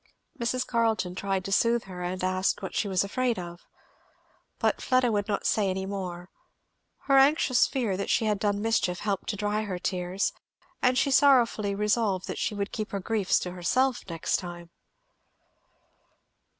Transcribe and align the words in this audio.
Mrs. 0.39 0.65
Carleton 0.65 1.13
tried 1.13 1.45
to 1.45 1.51
soothe 1.51 1.83
her 1.83 2.01
and 2.01 2.23
asked 2.23 2.63
what 2.63 2.73
she 2.73 2.87
was 2.87 3.03
afraid 3.03 3.37
of. 3.37 3.67
But 4.57 4.81
Fleda 4.81 5.11
would 5.11 5.27
not 5.27 5.45
say 5.45 5.69
any 5.69 5.85
more. 5.85 6.31
Her 7.01 7.19
anxious 7.19 7.67
fear 7.67 7.95
that 7.97 8.09
she 8.09 8.25
had 8.25 8.39
done 8.39 8.63
mischief 8.63 9.01
helped 9.01 9.29
to 9.29 9.35
dry 9.35 9.61
her 9.61 9.77
tears, 9.77 10.33
and 10.81 10.97
she 10.97 11.11
sorrowfully 11.11 11.75
resolved 11.75 12.35
she 12.35 12.55
would 12.55 12.71
keep 12.71 12.89
her 12.89 12.99
griefs 12.99 13.37
to 13.41 13.51
herself 13.51 14.01
next 14.09 14.37
time. 14.37 14.71